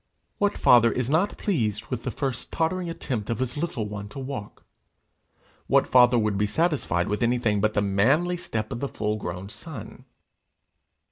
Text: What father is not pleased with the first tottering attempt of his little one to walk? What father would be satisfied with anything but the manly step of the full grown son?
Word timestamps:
What 0.39 0.57
father 0.57 0.91
is 0.91 1.11
not 1.11 1.37
pleased 1.37 1.85
with 1.91 2.01
the 2.01 2.09
first 2.09 2.51
tottering 2.51 2.89
attempt 2.89 3.29
of 3.29 3.37
his 3.37 3.55
little 3.55 3.87
one 3.87 4.09
to 4.09 4.17
walk? 4.17 4.65
What 5.67 5.85
father 5.85 6.17
would 6.17 6.39
be 6.39 6.47
satisfied 6.47 7.07
with 7.07 7.21
anything 7.21 7.61
but 7.61 7.75
the 7.75 7.83
manly 7.83 8.37
step 8.37 8.71
of 8.71 8.79
the 8.79 8.89
full 8.89 9.17
grown 9.17 9.47
son? 9.49 10.05